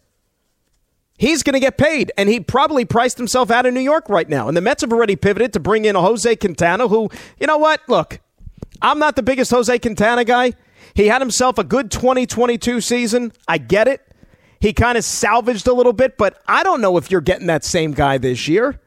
[1.18, 4.28] He's going to get paid, and he probably priced himself out of New York right
[4.28, 4.48] now.
[4.48, 7.08] And the Mets have already pivoted to bring in Jose Quintana, who,
[7.40, 7.80] you know what?
[7.88, 8.20] Look,
[8.82, 10.52] I'm not the biggest Jose Quintana guy.
[10.94, 13.32] He had himself a good 2022 season.
[13.48, 14.02] I get it.
[14.60, 17.64] He kind of salvaged a little bit, but I don't know if you're getting that
[17.64, 18.80] same guy this year.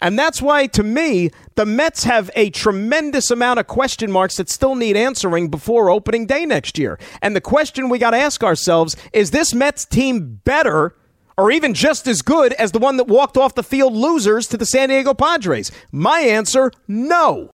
[0.00, 4.50] And that's why, to me, the Mets have a tremendous amount of question marks that
[4.50, 6.98] still need answering before opening day next year.
[7.22, 10.94] And the question we got to ask ourselves is this Mets team better?
[11.36, 14.56] Or even just as good as the one that walked off the field losers to
[14.56, 15.70] the San Diego Padres?
[15.92, 17.44] My answer no.